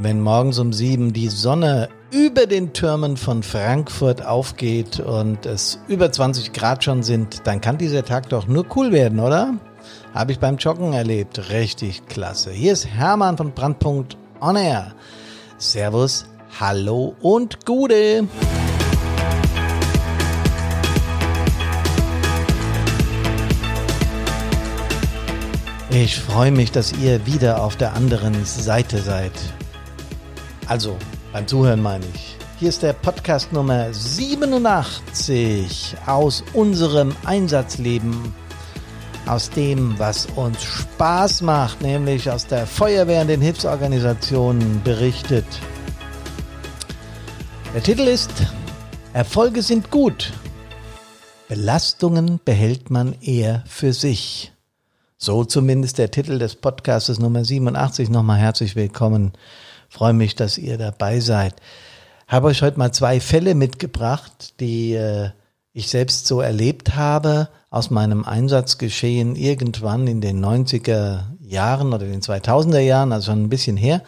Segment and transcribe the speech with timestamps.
[0.00, 6.12] Wenn morgens um sieben die Sonne über den Türmen von Frankfurt aufgeht und es über
[6.12, 9.54] 20 Grad schon sind, dann kann dieser Tag doch nur cool werden, oder?
[10.14, 11.50] Habe ich beim Joggen erlebt.
[11.50, 12.52] Richtig klasse.
[12.52, 14.94] Hier ist Hermann von Brandpunkt On Air.
[15.56, 16.26] Servus,
[16.60, 18.28] hallo und Gude.
[25.90, 29.32] Ich freue mich, dass ihr wieder auf der anderen Seite seid.
[30.68, 30.96] Also,
[31.32, 32.36] beim Zuhören meine ich.
[32.58, 38.34] Hier ist der Podcast Nummer 87 aus unserem Einsatzleben.
[39.24, 45.46] Aus dem, was uns Spaß macht, nämlich aus der Feuerwehr und den Hilfsorganisationen berichtet.
[47.72, 48.30] Der Titel ist
[49.14, 50.34] Erfolge sind gut.
[51.48, 54.52] Belastungen behält man eher für sich.
[55.16, 58.10] So zumindest der Titel des Podcasts Nummer 87.
[58.10, 59.32] Nochmal herzlich willkommen.
[59.88, 61.54] Freue mich, dass ihr dabei seid.
[62.26, 65.30] Habe euch heute mal zwei Fälle mitgebracht, die äh,
[65.72, 72.20] ich selbst so erlebt habe aus meinem Einsatzgeschehen irgendwann in den 90er Jahren oder den
[72.20, 74.02] 2000er Jahren, also schon ein bisschen her.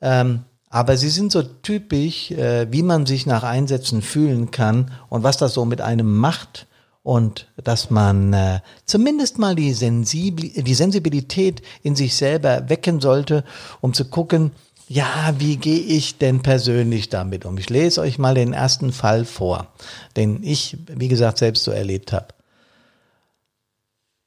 [0.00, 5.22] Ähm, aber sie sind so typisch, äh, wie man sich nach Einsätzen fühlen kann und
[5.22, 6.66] was das so mit einem macht
[7.02, 13.44] und dass man äh, zumindest mal die, Sensibli die Sensibilität in sich selber wecken sollte,
[13.80, 14.52] um zu gucken,
[14.92, 17.56] ja, wie gehe ich denn persönlich damit um?
[17.56, 19.68] Ich lese euch mal den ersten Fall vor,
[20.16, 22.26] den ich, wie gesagt, selbst so erlebt habe.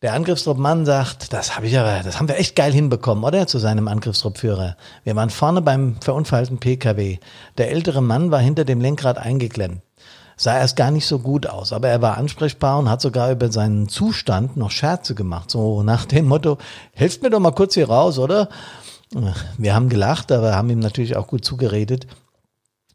[0.01, 3.45] Der Angriffstruppmann sagt, das habe ich aber, das haben wir echt geil hinbekommen, oder?
[3.45, 4.75] Zu seinem Angriffstruppführer.
[5.03, 7.19] Wir waren vorne beim verunfallten PKW.
[7.59, 9.81] Der ältere Mann war hinter dem Lenkrad eingeklemmt
[10.37, 13.49] sah erst gar nicht so gut aus, aber er war ansprechbar und hat sogar über
[13.49, 16.57] seinen Zustand noch Scherze gemacht, so nach dem Motto,
[16.93, 18.49] helft mir doch mal kurz hier raus, oder?
[19.57, 22.07] Wir haben gelacht, aber haben ihm natürlich auch gut zugeredet.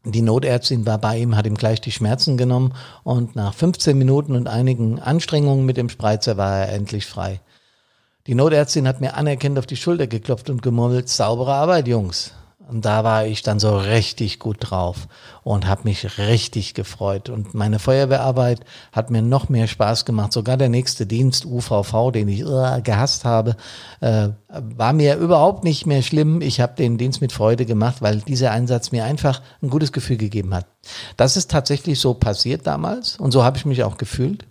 [0.03, 4.35] Die Notärztin war bei ihm, hat ihm gleich die Schmerzen genommen und nach 15 Minuten
[4.35, 7.39] und einigen Anstrengungen mit dem Spreizer war er endlich frei.
[8.27, 12.33] Die Notärztin hat mir anerkennend auf die Schulter geklopft und gemurmelt, saubere Arbeit, Jungs.
[12.69, 15.07] Und da war ich dann so richtig gut drauf
[15.43, 17.29] und habe mich richtig gefreut.
[17.29, 18.61] Und meine Feuerwehrarbeit
[18.91, 20.31] hat mir noch mehr Spaß gemacht.
[20.31, 23.57] Sogar der nächste Dienst, UVV, den ich uh, gehasst habe,
[23.99, 26.41] äh, war mir überhaupt nicht mehr schlimm.
[26.41, 30.17] Ich habe den Dienst mit Freude gemacht, weil dieser Einsatz mir einfach ein gutes Gefühl
[30.17, 30.65] gegeben hat.
[31.17, 34.45] Das ist tatsächlich so passiert damals und so habe ich mich auch gefühlt.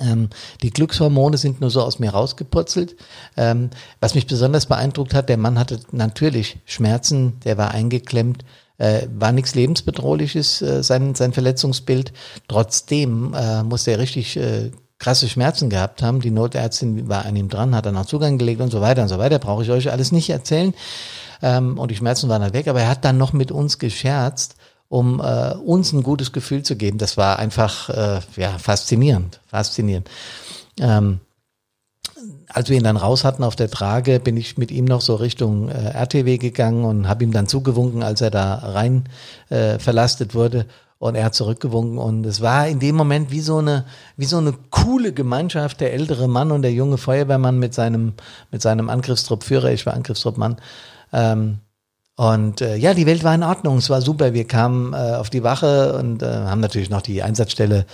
[0.00, 0.30] Ähm,
[0.62, 2.96] die Glückshormone sind nur so aus mir rausgepurzelt.
[3.36, 3.70] Ähm,
[4.00, 8.44] was mich besonders beeindruckt hat, der Mann hatte natürlich Schmerzen, der war eingeklemmt,
[8.78, 12.12] äh, war nichts lebensbedrohliches, äh, sein, sein Verletzungsbild.
[12.46, 16.20] Trotzdem äh, musste er richtig äh, krasse Schmerzen gehabt haben.
[16.20, 19.08] Die Notärztin war an ihm dran, hat dann auch Zugang gelegt und so weiter und
[19.08, 19.38] so weiter.
[19.38, 20.74] Brauche ich euch alles nicht erzählen.
[21.42, 24.56] Ähm, und die Schmerzen waren dann weg, aber er hat dann noch mit uns gescherzt
[24.88, 26.98] um äh, uns ein gutes Gefühl zu geben.
[26.98, 30.08] Das war einfach äh, ja faszinierend, faszinierend.
[30.80, 31.20] Ähm,
[32.48, 35.14] als wir ihn dann raus hatten auf der Trage, bin ich mit ihm noch so
[35.14, 39.04] Richtung äh, RTW gegangen und habe ihm dann zugewunken, als er da rein
[39.50, 40.66] äh, verlastet wurde.
[40.98, 43.84] Und er hat zurückgewunken und es war in dem Moment wie so eine,
[44.16, 48.14] wie so eine coole Gemeinschaft, der ältere Mann und der junge Feuerwehrmann mit seinem,
[48.50, 50.56] mit seinem Angriffstruppführer, ich war Angriffstruppmann,
[51.12, 51.58] ähm,
[52.18, 54.34] und äh, ja, die Welt war in Ordnung, es war super.
[54.34, 57.86] Wir kamen äh, auf die Wache und äh, haben natürlich noch die Einsatzstelle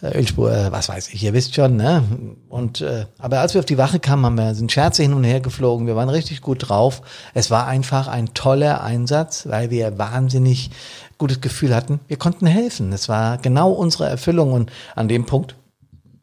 [0.00, 2.04] äh, Ölspur, äh, was weiß ich, ihr wisst schon, ne?
[2.48, 5.24] Und äh, aber als wir auf die Wache kamen, haben wir sind Scherze hin und
[5.24, 5.88] her geflogen.
[5.88, 7.02] Wir waren richtig gut drauf.
[7.34, 10.70] Es war einfach ein toller Einsatz, weil wir wahnsinnig
[11.18, 11.98] gutes Gefühl hatten.
[12.06, 12.92] Wir konnten helfen.
[12.92, 15.56] Es war genau unsere Erfüllung und an dem Punkt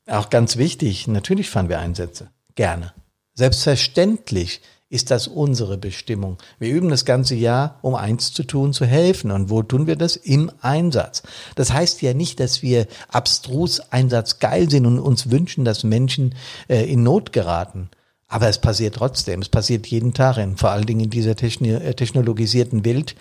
[0.08, 1.06] auch ganz wichtig.
[1.10, 2.94] Natürlich fahren wir Einsätze gerne,
[3.34, 6.38] selbstverständlich ist das unsere Bestimmung.
[6.60, 9.32] Wir üben das ganze Jahr, um eins zu tun, zu helfen.
[9.32, 10.16] Und wo tun wir das?
[10.16, 11.24] Im Einsatz.
[11.56, 16.36] Das heißt ja nicht, dass wir abstrus einsatzgeil sind und uns wünschen, dass Menschen
[16.70, 17.90] äh, in Not geraten.
[18.28, 19.42] Aber es passiert trotzdem.
[19.42, 20.38] Es passiert jeden Tag.
[20.38, 23.16] In, vor allen Dingen in dieser äh, technologisierten Welt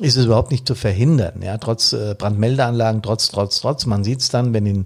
[0.00, 1.42] ist es überhaupt nicht zu verhindern.
[1.42, 3.84] Ja, trotz äh, Brandmeldeanlagen, trotz, trotz, trotz.
[3.84, 4.84] Man sieht es dann, wenn in,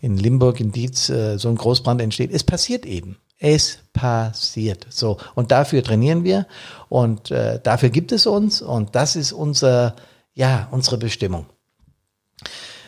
[0.00, 2.32] in Limburg, in Dietz äh, so ein Großbrand entsteht.
[2.32, 3.16] Es passiert eben.
[3.38, 4.86] Es passiert.
[4.90, 5.18] So.
[5.34, 6.46] Und dafür trainieren wir
[6.88, 9.94] und äh, dafür gibt es uns und das ist unser,
[10.34, 11.46] ja, unsere Bestimmung.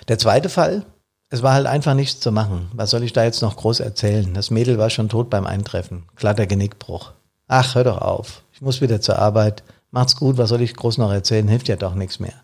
[0.08, 0.84] Der zweite Fall,
[1.28, 2.68] es war halt einfach nichts zu machen.
[2.74, 4.34] Was soll ich da jetzt noch groß erzählen?
[4.34, 6.06] Das Mädel war schon tot beim Eintreffen.
[6.16, 7.12] Glatter Genickbruch.
[7.46, 8.42] Ach, hör doch auf.
[8.52, 9.62] Ich muss wieder zur Arbeit.
[9.92, 11.46] Macht's gut, was soll ich groß noch erzählen?
[11.46, 12.34] Hilft ja doch nichts mehr.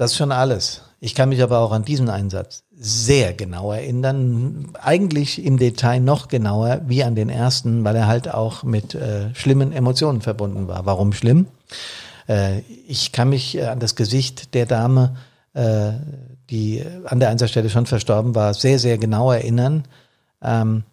[0.00, 0.80] Das ist schon alles.
[1.00, 6.28] Ich kann mich aber auch an diesen Einsatz sehr genau erinnern, eigentlich im Detail noch
[6.28, 10.86] genauer wie an den ersten, weil er halt auch mit äh, schlimmen Emotionen verbunden war.
[10.86, 11.48] Warum schlimm?
[12.26, 15.16] Äh, ich kann mich äh, an das Gesicht der Dame,
[15.52, 15.90] äh,
[16.48, 19.84] die an der Einsatzstelle schon verstorben war, sehr, sehr genau erinnern.
[20.40, 20.84] Ähm,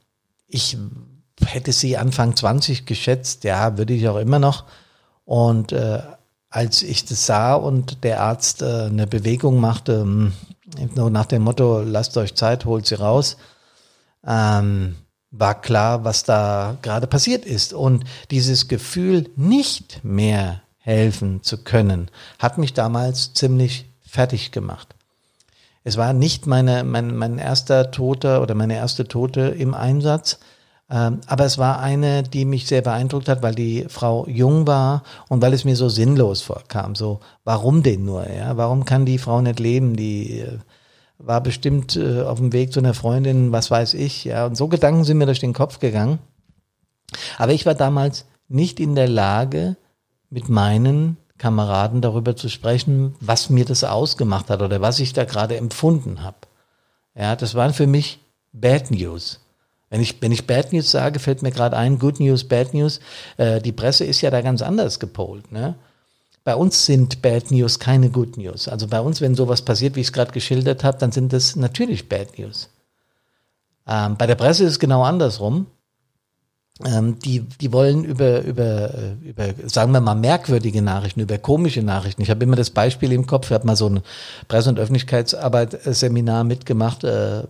[0.50, 0.78] ich
[1.46, 4.66] hätte sie Anfang 20 geschätzt, ja, würde ich auch immer noch.
[5.24, 6.02] Und äh,
[6.50, 10.34] als ich das sah und der Arzt äh, eine Bewegung machte, hm,
[10.96, 13.38] nur nach dem Motto, lasst euch Zeit, holt sie raus,
[14.26, 14.96] ähm,
[15.32, 17.74] war klar, was da gerade passiert ist.
[17.74, 22.10] Und dieses Gefühl, nicht mehr helfen zu können,
[22.40, 24.96] hat mich damals ziemlich fertig gemacht.
[25.84, 30.40] Es war nicht meine, mein, mein erster Toter oder meine erste Tote im Einsatz,
[30.90, 35.42] aber es war eine, die mich sehr beeindruckt hat, weil die Frau jung war und
[35.42, 36.96] weil es mir so sinnlos vorkam.
[36.96, 38.30] So, warum denn nur?
[38.30, 39.98] Ja, warum kann die Frau nicht leben?
[39.98, 40.60] Die äh,
[41.18, 44.24] war bestimmt äh, auf dem Weg zu einer Freundin, was weiß ich.
[44.24, 46.20] Ja, und so Gedanken sind mir durch den Kopf gegangen.
[47.38, 49.76] Aber ich war damals nicht in der Lage,
[50.30, 55.26] mit meinen Kameraden darüber zu sprechen, was mir das ausgemacht hat oder was ich da
[55.26, 56.38] gerade empfunden habe.
[57.16, 58.20] Ja, das waren für mich
[58.54, 59.40] Bad News.
[59.90, 63.00] Wenn ich, wenn ich Bad News sage, fällt mir gerade ein, Good News, Bad News.
[63.38, 65.52] Äh, die Presse ist ja da ganz anders gepolt.
[65.52, 65.76] Ne?
[66.44, 68.68] Bei uns sind Bad News keine Good News.
[68.68, 71.56] Also bei uns, wenn sowas passiert, wie ich es gerade geschildert habe, dann sind das
[71.56, 72.70] natürlich Bad News.
[73.88, 75.68] Ähm, bei der Presse ist es genau andersrum.
[76.86, 81.82] Ähm, die, die wollen über, über, äh, über, sagen wir mal, merkwürdige Nachrichten, über komische
[81.82, 82.22] Nachrichten.
[82.22, 84.02] Ich habe immer das Beispiel im Kopf, ich habe mal so ein
[84.48, 87.44] Presse- und Öffentlichkeitsarbeit-Seminar mitgemacht äh,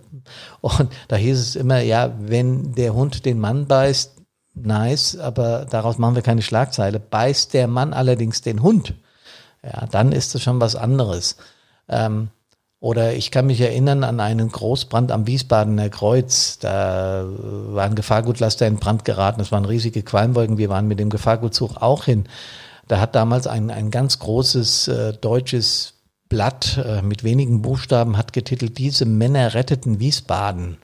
[0.62, 4.12] und da hieß es immer, ja, wenn der Hund den Mann beißt,
[4.54, 6.98] nice, aber daraus machen wir keine Schlagzeile.
[6.98, 8.94] Beißt der Mann allerdings den Hund,
[9.62, 11.36] ja, dann ist das schon was anderes.
[11.86, 12.28] Ähm,
[12.80, 16.58] oder ich kann mich erinnern an einen Großbrand am Wiesbadener Kreuz.
[16.60, 19.40] Da war ein Gefahrgutlaster in Brand geraten.
[19.40, 20.58] Es waren riesige Qualmwolken.
[20.58, 22.24] Wir waren mit dem Gefahrgutzug auch hin.
[22.86, 25.94] Da hat damals ein, ein ganz großes äh, deutsches
[26.28, 30.78] Blatt äh, mit wenigen Buchstaben hat getitelt, diese Männer retteten Wiesbaden.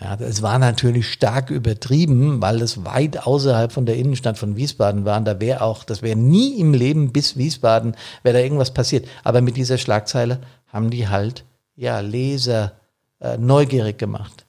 [0.00, 5.04] Ja, das war natürlich stark übertrieben, weil es weit außerhalb von der Innenstadt von Wiesbaden
[5.04, 5.18] war.
[5.18, 9.08] Und da wäre auch, das wäre nie im Leben bis Wiesbaden, wäre da irgendwas passiert.
[9.24, 12.72] Aber mit dieser Schlagzeile haben die halt, ja, Leser
[13.20, 14.46] äh, neugierig gemacht.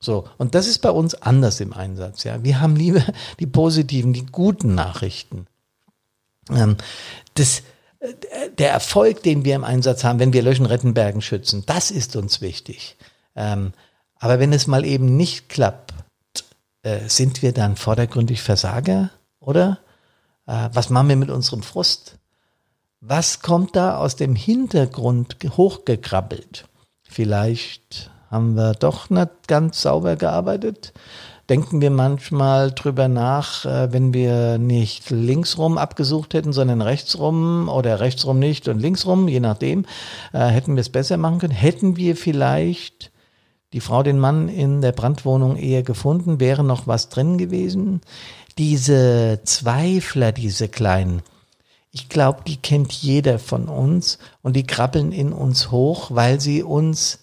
[0.00, 2.24] So, und das ist bei uns anders im Einsatz.
[2.24, 3.02] Ja, wir haben lieber
[3.38, 5.46] die positiven, die guten Nachrichten.
[6.50, 6.76] Ähm,
[7.34, 7.62] das,
[8.00, 8.14] äh,
[8.58, 12.16] der Erfolg, den wir im Einsatz haben, wenn wir Löschen, Retten, Bergen schützen, das ist
[12.16, 12.96] uns wichtig.
[13.36, 13.72] Ähm,
[14.18, 15.94] aber wenn es mal eben nicht klappt,
[16.82, 19.10] äh, sind wir dann vordergründig Versager,
[19.40, 19.78] oder?
[20.46, 22.18] Äh, was machen wir mit unserem Frust?
[23.00, 26.66] Was kommt da aus dem Hintergrund hochgekrabbelt?
[27.08, 30.92] Vielleicht haben wir doch nicht ganz sauber gearbeitet.
[31.48, 38.00] Denken wir manchmal drüber nach, äh, wenn wir nicht linksrum abgesucht hätten, sondern rechtsrum oder
[38.00, 39.86] rechtsrum nicht und linksrum, je nachdem,
[40.32, 41.54] äh, hätten wir es besser machen können.
[41.54, 43.10] Hätten wir vielleicht
[43.72, 48.00] die Frau den Mann in der Brandwohnung eher gefunden, wäre noch was drin gewesen.
[48.56, 51.22] Diese Zweifler, diese kleinen,
[51.90, 56.62] ich glaube, die kennt jeder von uns und die krabbeln in uns hoch, weil sie
[56.62, 57.20] uns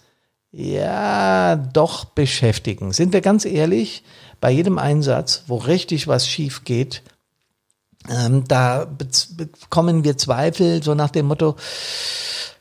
[0.52, 2.94] ja doch beschäftigen.
[2.94, 4.04] Sind wir ganz ehrlich,
[4.42, 7.04] bei jedem Einsatz, wo richtig was schief geht,
[8.10, 11.56] ähm, da bekommen wir Zweifel, so nach dem Motto,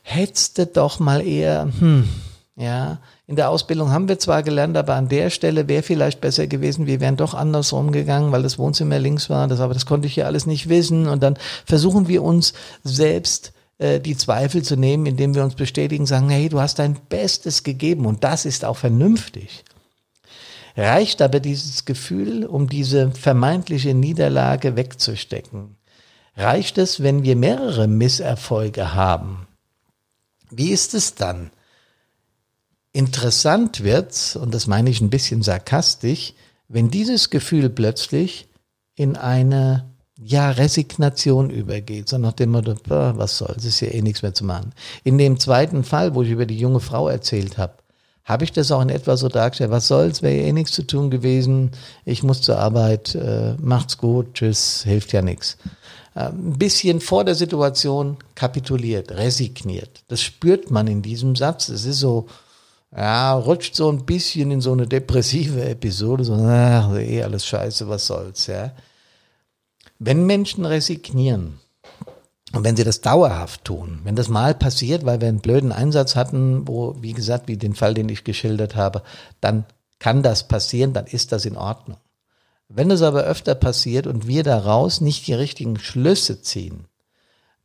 [0.01, 2.07] hättest du doch mal eher, hm,
[2.55, 6.45] ja, in der Ausbildung haben wir zwar gelernt, aber an der Stelle wäre vielleicht besser
[6.45, 10.07] gewesen, wir wären doch andersrum gegangen, weil das Wohnzimmer links war, das, aber das konnte
[10.07, 11.07] ich ja alles nicht wissen.
[11.07, 12.53] Und dann versuchen wir uns
[12.83, 16.97] selbst äh, die Zweifel zu nehmen, indem wir uns bestätigen, sagen, hey, du hast dein
[17.09, 19.65] Bestes gegeben und das ist auch vernünftig.
[20.77, 25.77] Reicht aber dieses Gefühl, um diese vermeintliche Niederlage wegzustecken?
[26.37, 29.47] Reicht es, wenn wir mehrere Misserfolge haben?
[30.51, 31.49] Wie ist es dann?
[32.95, 36.33] Interessant wird's, und das meine ich ein bisschen sarkastisch,
[36.69, 38.47] wenn dieses Gefühl plötzlich
[38.95, 39.83] in eine
[40.17, 44.45] ja, Resignation übergeht, so nach dem Motto, was soll's, ist ja eh nichts mehr zu
[44.45, 44.71] machen.
[45.03, 47.73] In dem zweiten Fall, wo ich über die junge Frau erzählt habe,
[48.23, 51.09] habe ich das auch in etwa so dargestellt, was soll's, wäre eh nichts zu tun
[51.09, 51.71] gewesen,
[52.05, 55.57] ich muss zur Arbeit, äh, macht's gut, tschüss, hilft ja nichts.
[56.13, 60.05] Äh, ein bisschen vor der Situation kapituliert, resigniert.
[60.07, 61.67] Das spürt man in diesem Satz.
[61.67, 62.27] Es ist so,
[62.95, 67.89] ja, rutscht so ein bisschen in so eine depressive Episode, so, ach, eh alles scheiße,
[67.89, 68.71] was soll's, ja.
[69.99, 71.59] Wenn Menschen resignieren,
[72.55, 76.15] Und wenn sie das dauerhaft tun, wenn das mal passiert, weil wir einen blöden Einsatz
[76.15, 79.01] hatten, wo, wie gesagt, wie den Fall, den ich geschildert habe,
[79.41, 79.65] dann
[79.99, 81.97] kann das passieren, dann ist das in Ordnung.
[82.69, 86.85] Wenn es aber öfter passiert und wir daraus nicht die richtigen Schlüsse ziehen,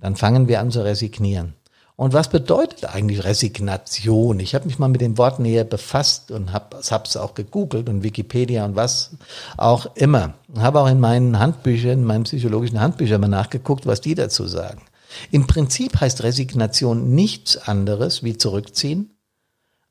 [0.00, 1.54] dann fangen wir an zu resignieren.
[2.00, 4.40] Und was bedeutet eigentlich Resignation?
[4.40, 8.02] Ich habe mich mal mit den Worten näher befasst und habe es auch gegoogelt und
[8.02, 9.10] Wikipedia und was
[9.58, 10.32] auch immer.
[10.56, 14.80] Habe auch in meinen Handbüchern, in meinen psychologischen Handbüchern mal nachgeguckt, was die dazu sagen.
[15.30, 19.10] Im Prinzip heißt Resignation nichts anderes wie zurückziehen,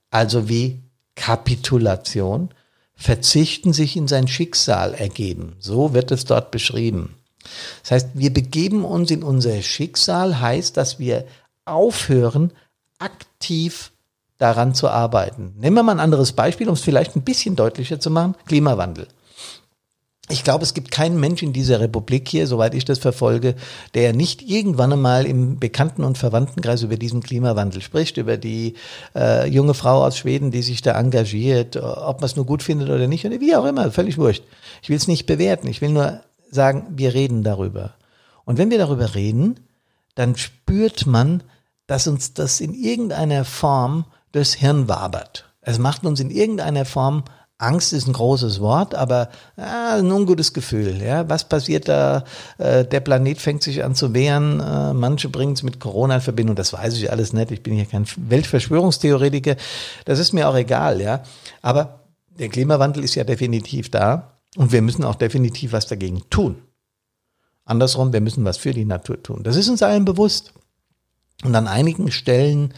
[0.10, 0.82] also wie
[1.14, 2.50] Kapitulation,
[2.96, 5.58] verzichten, sich in sein Schicksal ergeben.
[5.60, 7.14] So wird es dort beschrieben.
[7.84, 11.28] Das heißt, wir begeben uns in unser Schicksal, heißt, dass wir
[11.72, 12.52] aufhören,
[13.00, 13.92] aktiv
[14.38, 15.54] daran zu arbeiten.
[15.58, 18.36] Nehmen wir mal ein anderes Beispiel, um es vielleicht ein bisschen deutlicher zu machen.
[18.46, 19.08] Klimawandel.
[20.32, 23.56] Ich glaube, es gibt keinen Mensch in dieser Republik hier, soweit ich das verfolge,
[23.96, 28.76] der nicht irgendwann einmal im Bekannten- und Verwandtenkreis über diesen Klimawandel spricht, über die
[29.16, 32.90] äh, junge Frau aus Schweden, die sich da engagiert, ob man es nur gut findet
[32.90, 34.44] oder nicht, oder wie auch immer, völlig wurscht.
[34.84, 36.22] Ich will es nicht bewerten, ich will nur
[36.52, 37.96] sagen, wir reden darüber.
[38.46, 39.60] Und wenn wir darüber reden,
[40.14, 41.42] dann spürt man,
[41.90, 45.52] dass uns das in irgendeiner Form durchs Hirn wabert.
[45.62, 47.24] Es macht uns in irgendeiner Form
[47.58, 49.28] Angst ist ein großes Wort, aber
[49.58, 51.02] ja, ein ungutes Gefühl.
[51.02, 52.24] Ja, was passiert da?
[52.58, 54.62] Äh, der Planet fängt sich an zu wehren.
[54.62, 56.56] Äh, manche bringen es mit Corona in Verbindung.
[56.56, 57.52] Das weiß ich alles nicht.
[57.52, 59.58] Ich bin hier kein Weltverschwörungstheoretiker.
[60.06, 61.02] Das ist mir auch egal.
[61.02, 61.24] Ja,
[61.62, 66.62] aber der Klimawandel ist ja definitiv da und wir müssen auch definitiv was dagegen tun.
[67.66, 69.44] Andersrum, wir müssen was für die Natur tun.
[69.44, 70.54] Das ist uns allen bewusst.
[71.44, 72.74] Und an einigen Stellen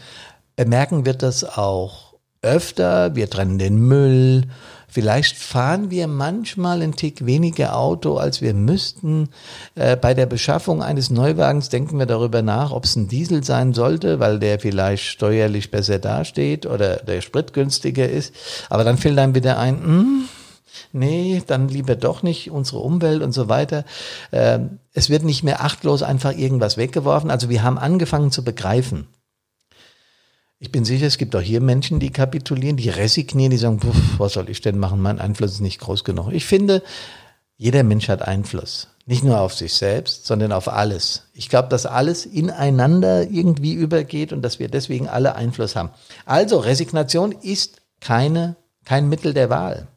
[0.56, 3.14] merken wir das auch öfter.
[3.14, 4.42] Wir trennen den Müll.
[4.88, 9.30] Vielleicht fahren wir manchmal einen Tick weniger Auto, als wir müssten.
[9.74, 13.72] Äh, bei der Beschaffung eines Neuwagens denken wir darüber nach, ob es ein Diesel sein
[13.72, 18.34] sollte, weil der vielleicht steuerlich besser dasteht oder der Sprit günstiger ist.
[18.68, 20.28] Aber dann fällt einem wieder ein, hm,
[20.92, 23.84] nee, dann lieber doch nicht unsere Umwelt und so weiter.
[24.32, 27.30] Ähm, es wird nicht mehr achtlos einfach irgendwas weggeworfen.
[27.30, 29.06] Also wir haben angefangen zu begreifen.
[30.58, 33.80] Ich bin sicher, es gibt auch hier Menschen, die kapitulieren, die resignieren, die sagen,
[34.18, 35.00] was soll ich denn machen?
[35.00, 36.32] Mein Einfluss ist nicht groß genug.
[36.32, 36.82] Ich finde,
[37.56, 38.88] jeder Mensch hat Einfluss.
[39.04, 41.24] Nicht nur auf sich selbst, sondern auf alles.
[41.34, 45.90] Ich glaube, dass alles ineinander irgendwie übergeht und dass wir deswegen alle Einfluss haben.
[46.24, 49.88] Also Resignation ist keine, kein Mittel der Wahl.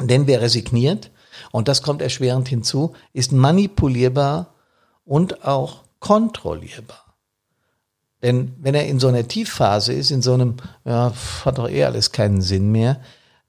[0.00, 1.10] Denn wer resigniert,
[1.52, 4.54] und das kommt erschwerend hinzu, ist manipulierbar
[5.04, 7.14] und auch kontrollierbar.
[8.22, 11.12] Denn wenn er in so einer Tiefphase ist, in so einem, ja,
[11.44, 13.00] hat doch eh alles keinen Sinn mehr,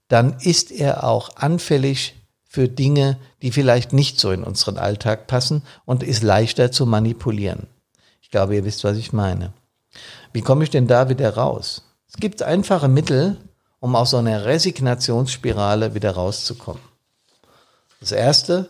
[0.08, 2.14] dann ist er auch anfällig
[2.44, 7.66] für Dinge, die vielleicht nicht so in unseren Alltag passen und ist leichter zu manipulieren.
[8.22, 9.52] Ich glaube, ihr wisst, was ich meine.
[10.32, 11.82] Wie komme ich denn da wieder raus?
[12.08, 13.36] Es gibt einfache Mittel,
[13.80, 16.82] um aus so einer Resignationsspirale wieder rauszukommen.
[18.00, 18.68] Das erste,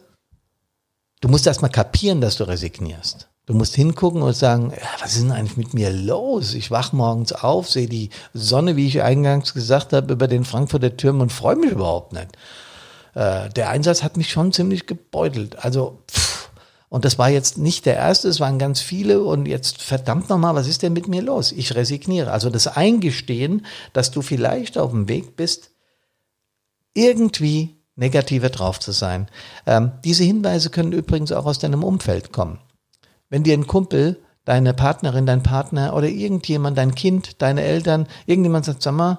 [1.20, 3.28] du musst erstmal kapieren, dass du resignierst.
[3.46, 6.52] Du musst hingucken und sagen, was ist denn eigentlich mit mir los?
[6.52, 10.98] Ich wach morgens auf, sehe die Sonne, wie ich eingangs gesagt habe, über den Frankfurter
[10.98, 12.28] Türmen und freue mich überhaupt nicht.
[13.14, 15.64] Äh, der Einsatz hat mich schon ziemlich gebeutelt.
[15.64, 16.37] Also, pff,
[16.88, 20.54] und das war jetzt nicht der erste, es waren ganz viele und jetzt verdammt nochmal,
[20.54, 21.52] was ist denn mit mir los?
[21.52, 22.32] Ich resigniere.
[22.32, 25.70] Also das Eingestehen, dass du vielleicht auf dem Weg bist,
[26.94, 29.28] irgendwie negativer drauf zu sein.
[29.66, 32.58] Ähm, diese Hinweise können übrigens auch aus deinem Umfeld kommen.
[33.28, 38.64] Wenn dir ein Kumpel, deine Partnerin, dein Partner oder irgendjemand, dein Kind, deine Eltern, irgendjemand
[38.64, 39.18] sagt, sag mal,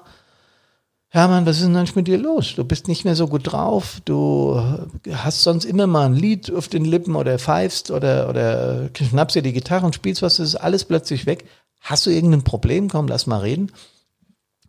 [1.12, 2.54] Hermann, was ist denn eigentlich mit dir los?
[2.54, 4.62] Du bist nicht mehr so gut drauf, du
[5.10, 9.42] hast sonst immer mal ein Lied auf den Lippen oder pfeifst oder, oder schnappst dir
[9.42, 11.46] die Gitarre und spielst was, das ist alles plötzlich weg.
[11.80, 12.88] Hast du irgendein Problem?
[12.88, 13.72] Komm, lass mal reden.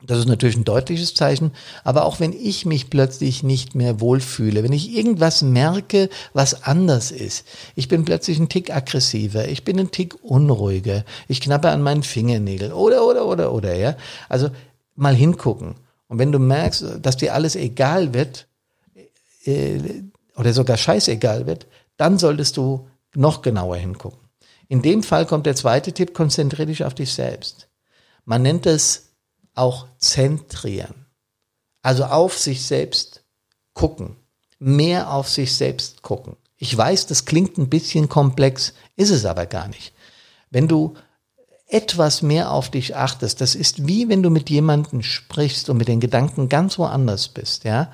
[0.04, 1.52] Das ist natürlich ein deutliches Zeichen.
[1.84, 7.12] Aber auch wenn ich mich plötzlich nicht mehr wohlfühle, wenn ich irgendwas merke, was anders
[7.12, 7.46] ist,
[7.76, 12.02] ich bin plötzlich ein Tick aggressiver, ich bin ein Tick unruhiger, ich knappe an meinen
[12.02, 13.96] Fingernägeln oder, oder, oder, oder, ja.
[14.28, 14.50] Also
[14.96, 15.76] mal hingucken.
[16.12, 18.50] Und wenn du merkst, dass dir alles egal wird,
[19.46, 20.04] äh,
[20.36, 24.20] oder sogar scheißegal wird, dann solltest du noch genauer hingucken.
[24.68, 27.70] In dem Fall kommt der zweite Tipp, konzentriere dich auf dich selbst.
[28.26, 29.14] Man nennt es
[29.56, 31.06] auch zentrieren.
[31.82, 33.24] Also auf sich selbst
[33.74, 34.18] gucken.
[34.60, 36.36] Mehr auf sich selbst gucken.
[36.58, 39.94] Ich weiß, das klingt ein bisschen komplex, ist es aber gar nicht.
[40.50, 40.94] Wenn du
[41.72, 45.88] etwas mehr auf dich achtest, das ist wie wenn du mit jemandem sprichst und mit
[45.88, 47.92] den Gedanken ganz woanders bist, ja,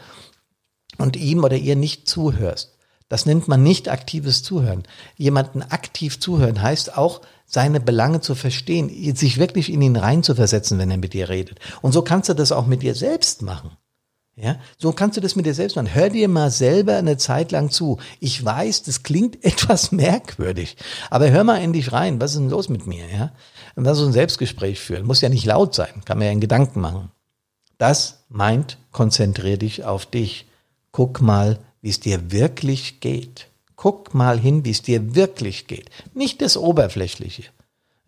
[0.97, 2.73] und ihm oder ihr nicht zuhörst,
[3.09, 4.83] Das nennt man nicht aktives Zuhören.
[5.15, 10.91] Jemanden aktiv zuhören heißt auch, seine Belange zu verstehen, sich wirklich in ihn reinzuversetzen, wenn
[10.91, 11.59] er mit dir redet.
[11.81, 13.71] Und so kannst du das auch mit dir selbst machen.
[14.39, 15.95] Ja, so kannst du das mit dir selbst machen.
[15.95, 17.97] Hör dir mal selber eine Zeit lang zu.
[18.19, 20.77] Ich weiß, das klingt etwas merkwürdig,
[21.09, 22.21] aber hör mal in dich rein.
[22.21, 23.05] Was ist denn los mit mir?
[23.11, 23.31] Ja,
[23.83, 25.05] dann so ein Selbstgespräch führen.
[25.05, 27.11] Muss ja nicht laut sein, kann man ja in Gedanken machen.
[27.77, 30.47] Das meint, konzentrier dich auf dich.
[30.91, 33.47] Guck mal, wie es dir wirklich geht.
[33.75, 35.91] Guck mal hin, wie es dir wirklich geht.
[36.13, 37.43] Nicht das Oberflächliche.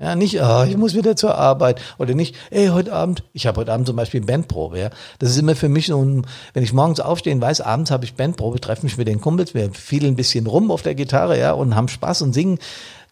[0.01, 3.59] Ja, nicht, oh, ich muss wieder zur Arbeit oder nicht, ey, heute Abend, ich habe
[3.59, 4.89] heute Abend zum Beispiel Bandprobe, ja.
[5.19, 8.13] Das ist immer für mich so ein, wenn ich morgens aufstehen weiß, abends habe ich
[8.13, 11.51] Bandprobe, treffe mich mit den Kumpels, wir fielen ein bisschen rum auf der Gitarre, ja,
[11.51, 12.59] und haben Spaß und singen.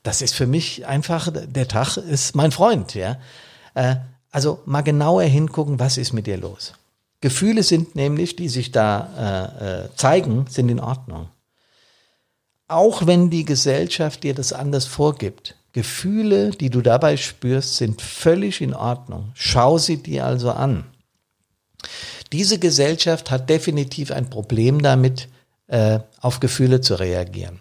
[0.03, 3.17] Das ist für mich einfach, der Tag ist mein Freund, ja.
[3.73, 3.97] Äh,
[4.31, 6.71] also mal genauer hingucken, was ist mit dir los.
[7.19, 11.27] Gefühle sind nämlich, die sich da äh, äh, zeigen, sind in Ordnung.
[12.69, 18.61] Auch wenn die Gesellschaft dir das anders vorgibt, Gefühle, die du dabei spürst, sind völlig
[18.61, 19.29] in Ordnung.
[19.35, 20.85] Schau sie dir also an.
[22.31, 25.27] Diese Gesellschaft hat definitiv ein Problem damit,
[25.67, 27.59] äh, auf Gefühle zu reagieren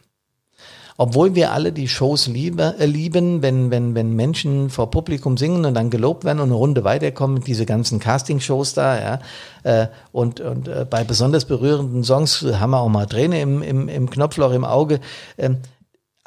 [0.99, 5.75] obwohl wir alle die Shows äh, lieben, wenn, wenn, wenn Menschen vor Publikum singen und
[5.75, 9.21] dann gelobt werden und eine Runde weiterkommen, diese ganzen Casting-Shows da, ja,
[9.63, 13.89] äh, und, und äh, bei besonders berührenden Songs haben wir auch mal Träne im, im,
[13.89, 15.01] im Knopfloch im Auge.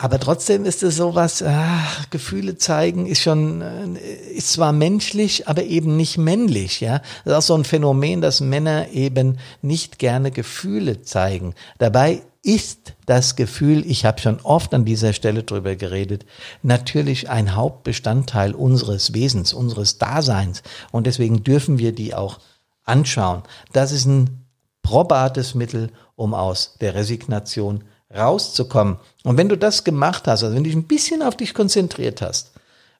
[0.01, 3.97] Aber trotzdem ist es sowas, ach, Gefühle zeigen ist schon, äh,
[4.33, 7.01] ist zwar menschlich, aber eben nicht männlich, ja.
[7.25, 11.53] Das ist auch so ein Phänomen, dass Männer eben nicht gerne Gefühle zeigen.
[11.79, 16.25] Dabei ist das Gefühl, ich habe schon oft an dieser Stelle drüber geredet,
[16.63, 20.63] natürlich ein Hauptbestandteil unseres Wesens, unseres Daseins.
[20.91, 22.39] Und deswegen dürfen wir die auch
[22.85, 23.43] anschauen.
[23.73, 24.45] Das ist ein
[24.81, 28.97] probates Mittel, um aus der Resignation rauszukommen.
[29.23, 32.21] Und wenn du das gemacht hast, also wenn du dich ein bisschen auf dich konzentriert
[32.21, 32.51] hast,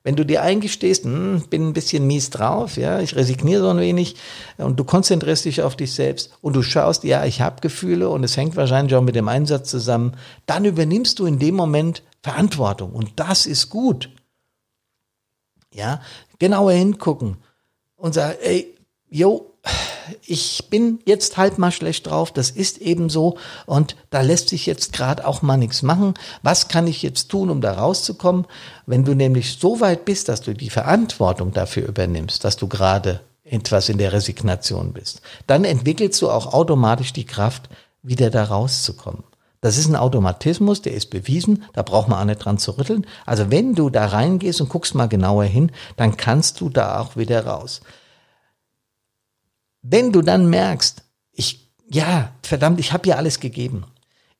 [0.04, 3.80] wenn du dir eingestehst, hm, bin ein bisschen mies drauf, ja, ich resigniere so ein
[3.80, 4.16] wenig
[4.58, 8.24] und du konzentrierst dich auf dich selbst und du schaust, ja, ich habe Gefühle und
[8.24, 12.92] es hängt wahrscheinlich auch mit dem Einsatz zusammen, dann übernimmst du in dem Moment Verantwortung
[12.92, 14.10] und das ist gut.
[15.74, 16.02] Ja,
[16.40, 17.38] genauer hingucken
[17.96, 18.76] und sagen, ey,
[19.10, 19.54] yo,
[20.26, 24.66] ich bin jetzt halt mal schlecht drauf, das ist eben so und da lässt sich
[24.66, 26.14] jetzt gerade auch mal nichts machen.
[26.44, 28.46] Was kann ich jetzt tun, um da rauszukommen?
[28.86, 33.22] Wenn du nämlich so weit bist, dass du die Verantwortung dafür übernimmst, dass du gerade
[33.44, 37.70] etwas in der Resignation bist, dann entwickelst du auch automatisch die Kraft,
[38.02, 39.24] wieder da rauszukommen.
[39.62, 43.06] Das ist ein Automatismus, der ist bewiesen, da braucht man auch nicht dran zu rütteln.
[43.26, 47.18] Also wenn du da reingehst und guckst mal genauer hin, dann kannst du da auch
[47.18, 47.82] wieder raus.
[49.82, 53.86] Wenn du dann merkst, ich, ja, verdammt, ich habe ja alles gegeben.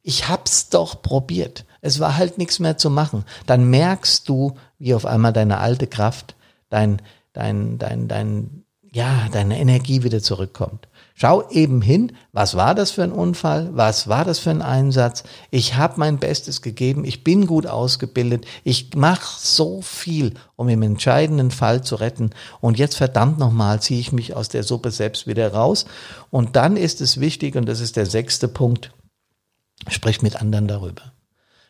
[0.02, 1.66] Ich hab's doch probiert.
[1.82, 3.24] Es war halt nichts mehr zu machen.
[3.46, 6.36] Dann merkst du, wie auf einmal deine alte Kraft,
[6.70, 7.02] dein,
[7.34, 10.88] dein, dein, dein, ja, deine Energie wieder zurückkommt.
[11.22, 15.24] Schau eben hin, was war das für ein Unfall, was war das für ein Einsatz.
[15.52, 20.82] Ich habe mein Bestes gegeben, ich bin gut ausgebildet, ich mache so viel, um im
[20.82, 22.30] entscheidenden Fall zu retten.
[22.62, 25.84] Und jetzt verdammt nochmal ziehe ich mich aus der Suppe selbst wieder raus.
[26.30, 28.94] Und dann ist es wichtig, und das ist der sechste Punkt,
[29.90, 31.12] sprich mit anderen darüber.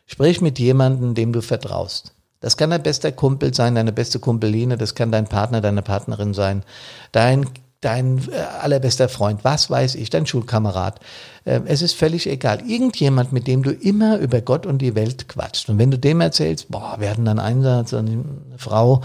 [0.06, 2.14] Sprich mit jemandem, dem du vertraust.
[2.38, 6.34] Das kann dein bester Kumpel sein, deine beste Kumpeline, das kann dein Partner, deine Partnerin
[6.34, 6.62] sein,
[7.10, 7.46] dein
[7.80, 11.00] dein äh, allerbester Freund, was weiß ich, dein Schulkamerad.
[11.44, 12.60] Äh, es ist völlig egal.
[12.68, 15.70] Irgendjemand, mit dem du immer über Gott und die Welt quatscht.
[15.70, 18.24] Und wenn du dem erzählst, boah, wir hatten dann Einsatz und eine
[18.58, 19.02] Frau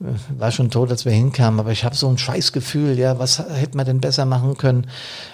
[0.00, 0.04] äh,
[0.38, 3.76] war schon tot, als wir hinkamen, aber ich habe so ein Scheißgefühl, ja, was hätte
[3.76, 4.86] man denn besser machen können?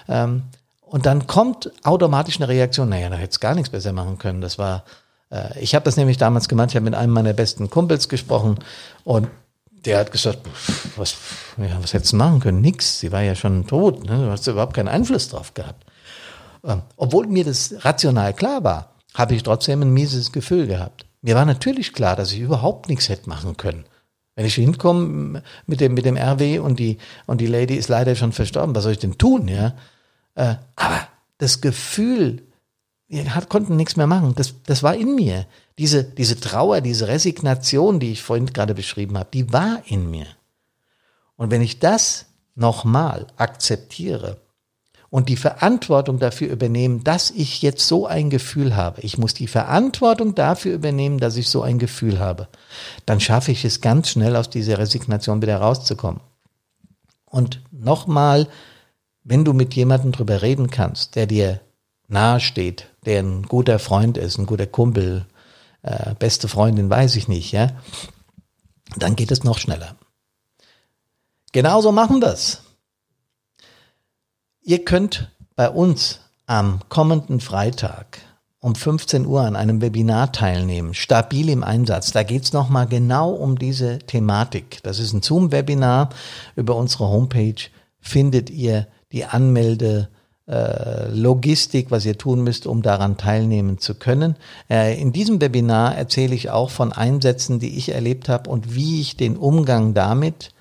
[0.08, 0.44] Ähm,
[0.80, 4.40] und dann kommt automatisch eine Reaktion, naja, da hätte es gar nichts besser machen können.
[4.40, 4.84] Das war,
[5.60, 8.58] ich habe das nämlich damals gemacht, ich habe mit einem meiner besten Kumpels gesprochen
[9.04, 9.28] und
[9.84, 10.40] der hat gesagt,
[10.96, 11.16] was,
[11.56, 12.60] ja, was hättest du machen können?
[12.60, 13.00] Nix.
[13.00, 14.04] Sie war ja schon tot.
[14.04, 14.24] Ne?
[14.24, 15.84] Du hast überhaupt keinen Einfluss drauf gehabt.
[16.64, 21.06] Ähm, obwohl mir das rational klar war, habe ich trotzdem ein mieses Gefühl gehabt.
[21.22, 23.84] Mir war natürlich klar, dass ich überhaupt nichts hätte machen können.
[24.36, 28.14] Wenn ich hinkomme mit dem, mit dem RW und die, und die Lady ist leider
[28.14, 29.74] schon verstorben, was soll ich denn tun, ja?
[30.36, 32.42] Äh, aber das Gefühl,
[33.08, 35.46] wir konnten nichts mehr machen, das, das war in mir.
[35.78, 40.26] Diese, diese Trauer, diese Resignation, die ich vorhin gerade beschrieben habe, die war in mir.
[41.36, 44.38] Und wenn ich das nochmal akzeptiere
[45.08, 49.46] und die Verantwortung dafür übernehmen, dass ich jetzt so ein Gefühl habe, ich muss die
[49.46, 52.48] Verantwortung dafür übernehmen, dass ich so ein Gefühl habe,
[53.06, 56.20] dann schaffe ich es ganz schnell aus dieser Resignation wieder rauszukommen.
[57.24, 58.48] Und nochmal,
[59.22, 61.60] wenn du mit jemandem drüber reden kannst, der dir
[62.08, 65.26] nahe steht, der ein guter Freund ist, ein guter Kumpel,
[65.82, 67.68] äh, beste Freundin, weiß ich nicht, ja,
[68.96, 69.96] dann geht es noch schneller.
[71.52, 72.60] Genauso machen es.
[74.60, 78.18] Ihr könnt bei uns am kommenden Freitag
[78.60, 82.12] um 15 Uhr an einem Webinar teilnehmen, stabil im Einsatz.
[82.12, 84.82] Da geht's es nochmal genau um diese Thematik.
[84.82, 86.10] Das ist ein Zoom-Webinar.
[86.56, 90.10] Über unsere Homepage findet ihr die Anmelde.
[90.48, 94.34] Äh, Logistik, was ihr tun müsst, um daran teilnehmen zu können.
[94.70, 99.02] Äh, in diesem Webinar erzähle ich auch von Einsätzen, die ich erlebt habe und wie
[99.02, 100.52] ich den Umgang damit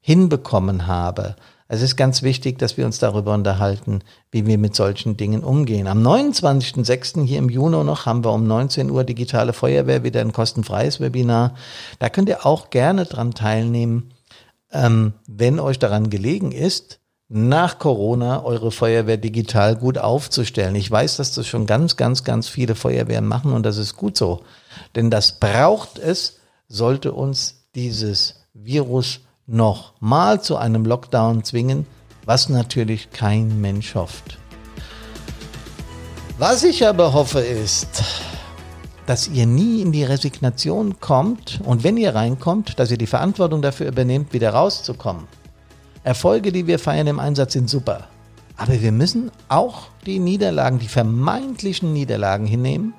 [0.00, 1.36] hinbekommen habe.
[1.66, 5.86] Es ist ganz wichtig, dass wir uns darüber unterhalten, wie wir mit solchen Dingen umgehen.
[5.86, 7.24] Am 29.06.
[7.24, 11.54] hier im Juni noch haben wir um 19 Uhr digitale Feuerwehr wieder ein kostenfreies Webinar.
[12.00, 14.12] Da könnt ihr auch gerne dran teilnehmen,
[14.70, 16.98] ähm, wenn euch daran gelegen ist,
[17.34, 20.74] nach Corona eure Feuerwehr digital gut aufzustellen.
[20.74, 24.18] Ich weiß, dass das schon ganz, ganz, ganz viele Feuerwehren machen und das ist gut
[24.18, 24.42] so.
[24.94, 31.86] Denn das braucht es, sollte uns dieses Virus noch mal zu einem Lockdown zwingen,
[32.26, 34.38] was natürlich kein Mensch hofft.
[36.38, 38.02] Was ich aber hoffe ist,
[39.06, 43.62] dass ihr nie in die Resignation kommt und wenn ihr reinkommt, dass ihr die Verantwortung
[43.62, 45.26] dafür übernehmt, wieder rauszukommen.
[46.04, 48.08] Erfolge, die wir feiern im Einsatz, sind super.
[48.56, 52.94] Aber wir müssen auch die Niederlagen, die vermeintlichen Niederlagen hinnehmen,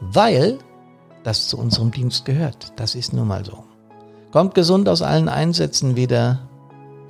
[0.00, 0.58] weil
[1.22, 2.72] das zu unserem Dienst gehört.
[2.76, 3.64] Das ist nun mal so.
[4.32, 6.48] Kommt gesund aus allen Einsätzen wieder.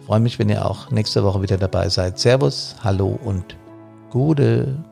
[0.07, 2.19] freue mich, wenn ihr auch nächste Woche wieder dabei seid.
[2.19, 3.57] Servus, hallo und
[4.11, 4.85] Gude.